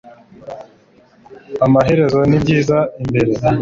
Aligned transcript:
amaherezo 1.65 2.19
ni 2.29 2.37
byiza 2.43 2.77
imbere 3.01 3.31